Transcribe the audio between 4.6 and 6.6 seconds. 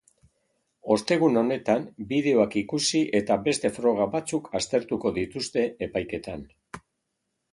aztertuko dituzte epaiketan.